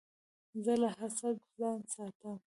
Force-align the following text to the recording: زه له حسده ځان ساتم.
زه 0.63 0.73
له 0.81 0.89
حسده 0.97 1.43
ځان 1.59 1.79
ساتم. 1.93 2.37